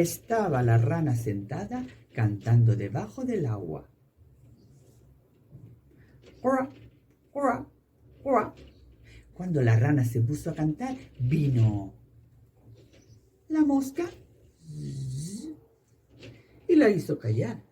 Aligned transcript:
estaba 0.00 0.62
la 0.62 0.78
rana 0.78 1.14
sentada 1.14 1.86
cantando 2.12 2.76
debajo 2.76 3.24
del 3.24 3.46
agua. 3.46 3.88
Cuando 9.32 9.62
la 9.62 9.78
rana 9.78 10.04
se 10.04 10.20
puso 10.20 10.50
a 10.50 10.54
cantar, 10.54 10.96
vino 11.18 11.94
la 13.48 13.64
mosca 13.64 14.04
y 16.68 16.76
la 16.76 16.90
hizo 16.90 17.18
callar. 17.18 17.62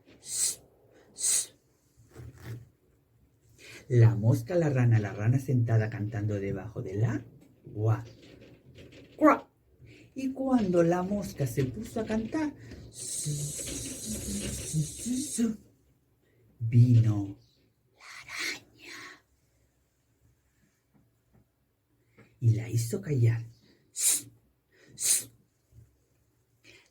La 3.88 4.14
mosca, 4.16 4.54
la 4.54 4.70
rana, 4.70 4.98
la 4.98 5.12
rana 5.12 5.38
sentada 5.38 5.90
cantando 5.90 6.40
debajo 6.40 6.80
del 6.82 7.04
agua. 7.04 8.04
Y 10.14 10.32
cuando 10.32 10.82
la 10.82 11.02
mosca 11.02 11.46
se 11.46 11.64
puso 11.64 12.00
a 12.00 12.06
cantar, 12.06 12.52
vino 16.60 17.36
la 17.96 18.04
araña 18.22 18.94
y 22.40 22.54
la 22.54 22.68
hizo 22.68 23.00
callar. 23.00 23.42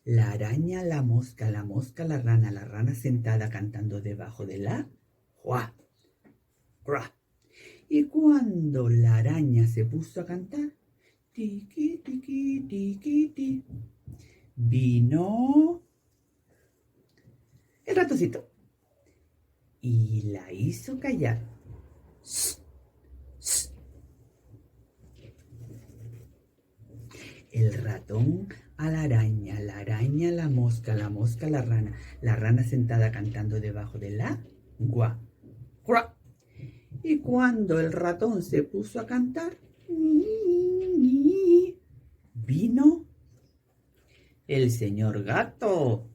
La 0.03 0.31
araña, 0.31 0.83
la 0.83 1.03
mosca, 1.03 1.51
la 1.51 1.63
mosca, 1.63 2.03
la 2.05 2.19
rana, 2.19 2.51
la 2.51 2.65
rana 2.65 2.95
sentada 2.95 3.49
cantando 3.49 4.01
debajo 4.01 4.47
de 4.47 4.57
la 4.57 4.89
juá. 5.35 5.75
Y 7.87 8.05
cuando 8.05 8.89
la 8.89 9.17
araña 9.17 9.67
se 9.67 9.85
puso 9.85 10.21
a 10.21 10.25
cantar, 10.25 10.71
tiqui, 11.33 12.01
tiqui, 12.03 12.65
tiqui, 12.67 13.29
ti, 13.35 13.65
vino 14.55 15.81
el 17.85 17.95
ratoncito 17.95 18.47
y 19.81 20.21
la 20.31 20.51
hizo 20.51 20.99
callar. 20.99 21.41
El 27.51 27.73
ratón 27.73 28.47
a 28.77 28.89
la 28.89 29.01
araña, 29.01 29.59
la 29.59 29.79
araña 29.79 30.31
la 30.31 30.47
mosca, 30.49 30.95
la 30.95 31.09
mosca 31.09 31.49
la 31.49 31.61
rana, 31.61 31.97
la 32.21 32.35
rana 32.35 32.63
sentada 32.63 33.11
cantando 33.11 33.59
debajo 33.59 33.99
de 33.99 34.11
la 34.11 34.41
gua. 34.79 35.19
Y 37.03 37.19
cuando 37.19 37.79
el 37.79 37.91
ratón 37.91 38.41
se 38.43 38.63
puso 38.63 38.99
a 38.99 39.05
cantar, 39.07 39.57
vino 42.33 43.05
el 44.47 44.71
señor 44.71 45.23
gato 45.23 46.09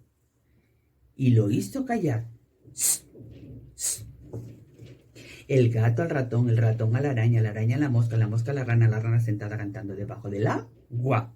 y 1.14 1.30
lo 1.30 1.50
hizo 1.50 1.84
callar. 1.84 2.28
El 5.48 5.70
gato 5.70 6.02
al 6.02 6.10
ratón, 6.10 6.48
el 6.48 6.56
ratón 6.56 6.96
a 6.96 7.00
la 7.00 7.10
araña, 7.10 7.40
la 7.40 7.50
araña 7.50 7.76
a 7.76 7.80
la 7.80 7.88
mosca, 7.88 8.16
la 8.16 8.26
mosca 8.26 8.50
a 8.50 8.54
la 8.54 8.64
rana, 8.64 8.88
la 8.88 8.98
rana 8.98 9.20
sentada 9.20 9.56
cantando 9.56 9.94
debajo 9.94 10.28
de 10.28 10.40
la 10.40 10.68
gua. 10.90 11.32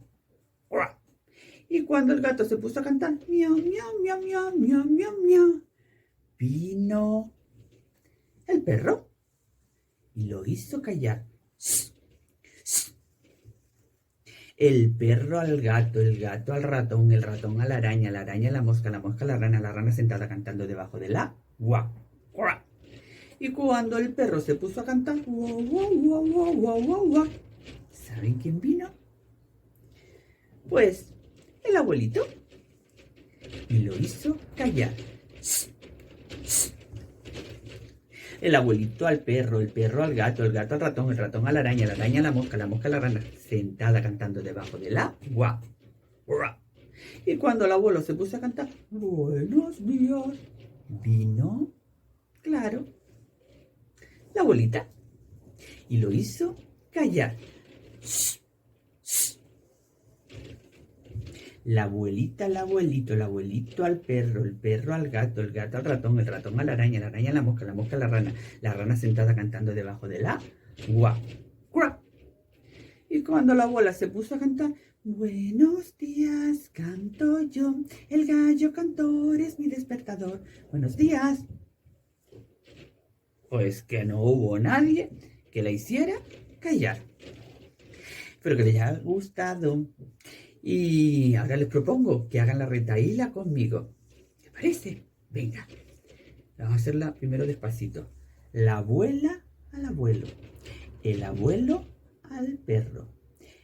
Y 1.68 1.84
cuando 1.84 2.12
el 2.12 2.20
gato 2.20 2.44
se 2.44 2.56
puso 2.56 2.80
a 2.80 2.82
cantar, 2.82 3.12
miau, 3.28 3.56
miau, 3.56 4.02
miau, 4.02 4.20
miau, 4.20 4.56
miau, 4.58 4.84
miau, 4.84 5.22
miau, 5.22 5.62
vino 6.36 7.32
el 8.48 8.62
perro 8.62 9.08
y 10.16 10.24
lo 10.24 10.44
hizo 10.44 10.82
callar. 10.82 11.24
El 14.60 14.90
perro 14.90 15.40
al 15.40 15.62
gato, 15.62 16.00
el 16.02 16.20
gato 16.20 16.52
al 16.52 16.62
ratón, 16.62 17.10
el 17.12 17.22
ratón 17.22 17.62
a 17.62 17.66
la 17.66 17.78
araña, 17.78 18.10
la 18.10 18.20
araña 18.20 18.50
a 18.50 18.52
la 18.52 18.60
mosca, 18.60 18.90
la 18.90 19.00
mosca 19.00 19.24
a 19.24 19.28
la 19.28 19.38
rana, 19.38 19.58
la 19.58 19.72
rana 19.72 19.90
sentada 19.90 20.28
cantando 20.28 20.66
debajo 20.66 20.98
del 20.98 21.16
agua. 21.16 21.90
Y 23.38 23.52
cuando 23.52 23.96
el 23.96 24.12
perro 24.12 24.38
se 24.38 24.56
puso 24.56 24.82
a 24.82 24.84
cantar, 24.84 25.16
¿saben 27.90 28.34
quién 28.34 28.60
vino? 28.60 28.90
Pues 30.68 31.14
el 31.64 31.76
abuelito 31.78 32.26
y 33.70 33.78
lo 33.78 33.96
hizo 33.96 34.36
callar. 34.56 34.92
El 38.40 38.54
abuelito 38.54 39.06
al 39.06 39.20
perro, 39.20 39.60
el 39.60 39.68
perro 39.68 40.02
al 40.02 40.14
gato, 40.14 40.44
el 40.44 40.52
gato 40.52 40.74
al 40.74 40.80
ratón, 40.80 41.10
el 41.10 41.18
ratón 41.18 41.46
a 41.46 41.52
la 41.52 41.60
araña, 41.60 41.86
la 41.86 41.92
araña 41.92 42.20
a 42.20 42.22
la 42.24 42.32
mosca, 42.32 42.56
la 42.56 42.66
mosca 42.66 42.88
a 42.88 42.90
la 42.90 43.00
rana, 43.00 43.22
sentada 43.38 44.02
cantando 44.02 44.42
debajo 44.42 44.78
del 44.78 44.96
agua. 44.96 45.60
Y 47.26 47.36
cuando 47.36 47.66
el 47.66 47.72
abuelo 47.72 48.00
se 48.00 48.14
puso 48.14 48.36
a 48.36 48.40
cantar, 48.40 48.68
buenos 48.90 49.84
días, 49.86 50.24
vino, 50.88 51.70
claro, 52.40 52.86
la 54.34 54.42
abuelita 54.42 54.88
y 55.88 55.98
lo 55.98 56.10
hizo 56.10 56.56
callar. 56.90 57.36
La 61.64 61.84
abuelita 61.84 62.46
al 62.46 62.56
abuelito, 62.56 63.14
el 63.14 63.22
abuelito 63.22 63.84
al 63.84 64.00
perro, 64.00 64.44
el 64.44 64.54
perro 64.54 64.94
al 64.94 65.10
gato, 65.10 65.40
el 65.40 65.52
gato 65.52 65.76
al 65.76 65.84
ratón, 65.84 66.18
el 66.18 66.26
ratón 66.26 66.58
a 66.58 66.64
la 66.64 66.72
araña, 66.72 67.00
la 67.00 67.08
araña 67.08 67.30
a 67.30 67.34
la 67.34 67.42
mosca, 67.42 67.64
la 67.64 67.74
mosca 67.74 67.96
a 67.96 67.98
la 67.98 68.08
rana, 68.08 68.32
la 68.62 68.72
rana 68.72 68.96
sentada 68.96 69.34
cantando 69.34 69.74
debajo 69.74 70.08
de 70.08 70.22
la 70.22 70.40
agua. 70.88 71.20
Y 73.08 73.22
cuando 73.22 73.54
la 73.54 73.64
abuela 73.64 73.92
se 73.92 74.08
puso 74.08 74.36
a 74.36 74.38
cantar, 74.38 74.72
Buenos 75.02 75.96
días, 75.96 76.68
canto 76.74 77.40
yo, 77.44 77.74
el 78.10 78.26
gallo 78.26 78.70
cantor 78.70 79.40
es 79.40 79.58
mi 79.58 79.66
despertador. 79.66 80.42
Buenos 80.70 80.94
días. 80.94 81.46
Pues 83.48 83.82
que 83.82 84.04
no 84.04 84.22
hubo 84.22 84.58
nadie 84.58 85.08
que 85.50 85.62
la 85.62 85.70
hiciera 85.70 86.16
callar. 86.58 86.98
Pero 88.42 88.58
que 88.58 88.64
le 88.64 88.70
haya 88.72 88.92
gustado. 88.98 89.86
Y 90.62 91.34
ahora 91.36 91.56
les 91.56 91.68
propongo 91.68 92.28
que 92.28 92.40
hagan 92.40 92.58
la 92.58 92.66
retaíla 92.66 93.32
conmigo. 93.32 93.94
¿Te 94.42 94.50
parece? 94.50 95.06
Venga. 95.30 95.66
Vamos 96.58 96.74
a 96.74 96.76
hacerla 96.76 97.14
primero 97.14 97.46
despacito. 97.46 98.10
La 98.52 98.78
abuela 98.78 99.44
al 99.72 99.86
abuelo. 99.86 100.26
El 101.02 101.22
abuelo 101.22 101.86
al 102.24 102.58
perro. 102.58 103.08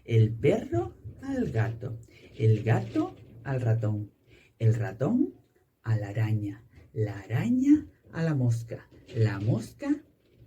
El 0.04 0.32
perro 0.32 0.96
al 1.22 1.50
gato. 1.50 1.98
El 2.34 2.62
gato 2.62 3.14
al 3.44 3.60
ratón. 3.60 4.12
El 4.58 4.74
ratón 4.74 5.34
a 5.82 5.96
la 5.96 6.08
araña. 6.08 6.64
La 6.92 7.20
araña 7.20 7.86
a 8.12 8.22
la 8.22 8.34
mosca. 8.34 8.88
La 9.14 9.38
mosca 9.40 9.94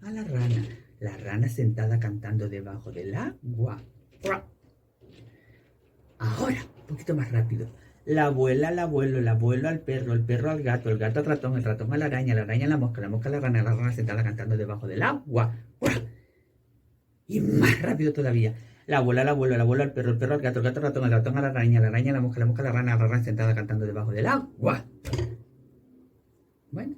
a 0.01 0.11
la 0.11 0.23
rana. 0.23 0.67
La 0.99 1.16
rana 1.17 1.47
sentada 1.47 1.99
cantando 1.99 2.49
debajo 2.49 2.91
del 2.91 3.13
agua. 3.13 3.83
Ahora, 6.19 6.66
un 6.81 6.88
poquito 6.88 7.16
más 7.16 7.31
rápido. 7.31 7.69
La 8.06 8.25
abuela 8.25 8.68
al 8.69 8.80
abuelo, 8.80 9.19
el 9.19 9.28
abuelo 9.28 9.69
al 9.69 9.80
perro, 9.80 10.13
el 10.13 10.22
perro 10.22 10.52
al 10.52 10.62
gato, 10.62 10.90
el 10.90 10.97
gato 10.97 11.19
al 11.19 11.25
ratón, 11.25 11.57
el 11.57 11.63
ratón 11.63 11.94
a 11.94 11.97
la 11.97 12.06
araña, 12.06 12.35
la 12.35 12.41
araña 12.41 12.66
a 12.66 12.69
la 12.69 12.78
mosca, 12.78 13.02
la 13.02 13.09
mosca 13.09 13.30
a 13.30 13.31
la 13.31 13.40
rana, 13.40 13.63
la 13.63 13.75
rana 13.75 13.94
sentada 13.94 14.24
cantando 14.24 14.58
debajo 14.58 14.88
del 14.88 15.02
agua. 15.02 15.56
Y 17.28 17.40
más 17.40 17.81
rápido 17.81 18.12
todavía. 18.12 18.53
La 18.88 18.97
abuela 18.97 19.22
al 19.22 19.29
abuelo, 19.29 19.56
el 19.56 19.62
abuelo 19.62 19.84
al 19.84 19.94
perro, 19.94 20.12
el 20.12 20.18
perro 20.18 20.34
al 20.34 20.41
gato, 20.41 20.59
el 20.59 20.66
gato 20.66 20.79
al 20.79 20.84
ratón, 20.88 21.06
el 21.06 21.12
ratón 21.12 21.38
a 21.38 21.41
la 21.41 21.50
araña, 21.50 21.79
la 21.79 21.88
araña 21.88 22.12
a 22.12 22.16
la 22.16 22.22
mosca, 22.22 22.40
la 22.40 22.47
mosca 22.47 22.63
a 22.63 22.66
la 22.66 22.72
rana, 22.72 22.96
la 22.96 23.08
rana 23.08 23.24
sentada 23.24 23.56
cantando 23.56 23.85
debajo 23.85 24.12
del 24.12 24.25
agua. 24.25 24.85
Bueno, 26.72 26.96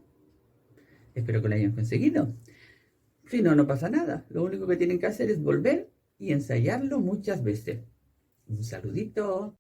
espero 1.14 1.42
que 1.42 1.50
lo 1.50 1.56
hayan 1.56 1.74
conseguido. 1.74 2.34
Si 3.28 3.42
no, 3.42 3.56
no 3.56 3.68
pasa 3.68 3.90
nada. 3.90 4.26
Lo 4.30 4.44
único 4.44 4.66
que 4.68 4.78
tienen 4.78 5.00
que 5.00 5.08
hacer 5.08 5.30
es 5.30 5.42
volver 5.42 5.92
y 6.18 6.32
ensayarlo 6.32 7.00
muchas 7.00 7.44
veces. 7.44 7.82
Un 8.52 8.64
saludito. 8.64 9.56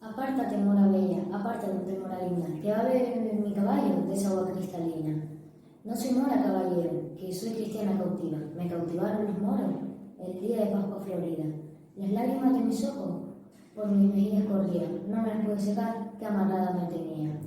Apártate, 0.00 0.58
mora 0.58 0.88
bella, 0.88 1.24
apártate, 1.32 1.98
mora 1.98 2.18
linda, 2.22 2.48
que 2.60 2.70
va 2.70 2.80
a 2.80 2.84
beber 2.84 3.40
mi 3.42 3.54
caballo 3.54 4.02
de 4.08 4.14
esa 4.14 4.28
agua 4.28 4.52
cristalina. 4.52 5.24
No 5.84 5.96
soy 5.96 6.10
mora, 6.10 6.42
caballero, 6.42 7.14
que 7.16 7.32
soy 7.32 7.52
cristiana 7.54 7.96
cautiva. 7.96 8.38
Me 8.54 8.68
cautivaron 8.68 9.24
los 9.24 9.38
moros 9.40 9.74
el 10.20 10.38
día 10.38 10.66
de 10.66 10.70
Pascua 10.72 11.00
Florida. 11.00 11.44
Las 11.96 12.10
lágrimas 12.10 12.52
de 12.52 12.60
mis 12.60 12.84
ojos 12.84 13.22
por 13.74 13.88
mis 13.88 14.12
mejillas 14.12 14.44
corrían, 14.44 15.08
no 15.08 15.22
me 15.22 15.28
las 15.28 15.46
pude 15.46 15.58
secar, 15.58 16.12
que 16.18 16.26
amarrada 16.26 16.72
me 16.74 16.94
tenía. 16.94 17.40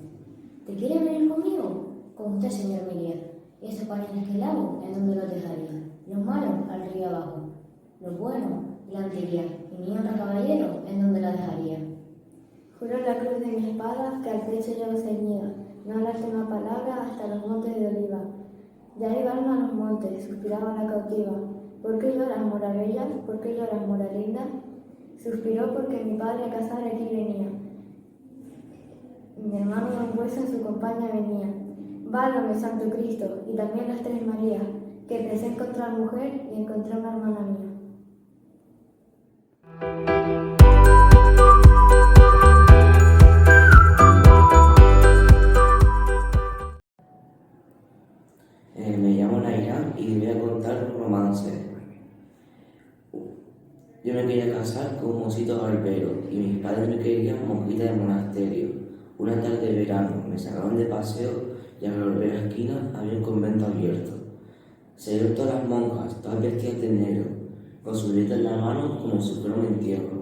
¿Te 0.65 0.75
quieres 0.75 1.03
venir 1.03 1.29
conmigo? 1.29 1.90
Con 2.16 2.36
usted, 2.36 2.50
señor 2.50 2.81
Miguel. 2.94 3.31
Esos 3.62 3.88
pañales 3.88 4.28
que 4.28 4.38
lavo, 4.38 4.81
¿en 4.86 4.94
dónde 4.94 5.16
los 5.16 5.30
dejaría? 5.30 5.92
Los 6.08 6.25
malos, 6.25 6.69
al 6.69 6.90
río 6.92 7.08
abajo. 7.08 7.42
Los 8.00 8.18
buenos, 8.18 8.63
la 8.92 9.06
antería. 9.06 9.44
Y 9.72 9.78
mi 9.78 9.92
honra, 9.92 10.13
caballero, 10.13 10.81
¿en 10.88 11.02
dónde 11.02 11.22
la 11.22 11.31
dejaría? 11.31 11.80
Juro 12.80 12.98
la 12.98 13.19
cruz 13.19 13.40
de 13.40 13.46
mi 13.46 13.69
espada 13.69 14.19
que 14.24 14.30
al 14.31 14.42
pecho 14.42 14.72
yo 14.72 14.98
ceñía, 14.98 15.54
no 15.86 15.94
hablarte 15.94 16.28
una 16.28 16.50
palabra 16.50 17.04
hasta 17.04 17.28
los 17.28 17.48
montes 17.48 17.80
de 17.80 17.88
oliva. 17.88 18.22
Ya 19.00 19.10
llegaron 19.10 19.46
a 19.46 19.60
los 19.60 19.74
montes, 19.74 20.25
suspiraba 20.25 20.74
la 20.74 20.88
cautiva. 20.88 21.31
¿Por 21.81 21.98
qué 22.00 22.16
lloras, 22.16 22.46
mora 22.46 22.74
bella? 22.74 23.08
¿Por 23.25 23.40
qué 23.40 23.56
lloras, 23.56 23.88
mora 23.88 24.12
linda? 24.12 24.48
Suspiró 25.18 25.74
porque 25.74 26.04
mi 26.04 26.18
padre 26.18 26.46
a 26.46 26.50
casar 26.58 26.84
aquí 26.84 27.08
venía. 27.12 27.52
Mi 29.38 29.58
hermano 29.58 29.88
don 29.92 30.18
Hueso 30.18 30.42
en 30.42 30.48
su 30.48 30.62
compañía 30.62 31.10
venía. 31.13 31.54
Válgame, 32.12 32.54
Santo 32.54 32.90
Cristo, 32.90 33.46
y 33.50 33.56
también 33.56 33.88
las 33.88 34.04
tres 34.04 34.28
Marías, 34.28 34.63
que 35.08 35.16
pensé 35.19 35.48
encontrar 35.48 35.98
mujer 35.98 36.42
y 36.52 36.60
encontré 36.60 36.98
una 36.98 37.10
hermana 37.10 37.40
mía. 37.40 37.69
Eh, 48.75 48.98
me 48.98 49.10
llamo 49.12 49.40
Naira 49.40 49.94
y 49.98 50.19
voy 50.19 50.28
a 50.28 50.42
contar 50.42 50.92
un 50.94 51.02
romance. 51.02 51.66
Yo 54.04 54.13
me 54.13 54.28
quería 54.28 54.52
casar 54.52 54.98
con 54.98 55.12
un 55.12 55.19
mocito 55.19 55.62
barbero 55.62 56.12
y 56.30 56.36
mis 56.36 56.58
padres 56.58 56.90
me 56.90 56.98
querían 57.00 57.48
monjita 57.48 57.86
de 57.86 57.94
monasterio. 57.94 58.69
Una 59.18 59.42
tarde 59.42 59.60
de 59.60 59.80
verano 59.86 60.25
me 60.28 60.38
sacaron 60.38 60.75
de 60.75 60.86
paseo 60.86 61.50
y 61.81 61.88
a 61.88 61.92
la 61.92 62.48
esquina 62.48 62.92
había 62.94 63.18
un 63.18 63.24
convento 63.24 63.66
abierto. 63.66 64.12
Se 64.95 65.16
vieron 65.16 65.36
todas 65.36 65.56
las 65.56 65.68
monjas, 65.68 66.22
todas 66.22 66.39
vestidas 66.39 66.80
de 66.80 66.89
negro, 66.89 67.25
con 67.83 67.95
su 67.95 68.13
letra 68.13 68.36
en 68.36 68.44
la 68.44 68.57
mano 68.57 69.01
como 69.01 69.19
si 69.19 69.42
fuera 69.42 69.56
un 69.56 69.66
entierro. 69.66 70.22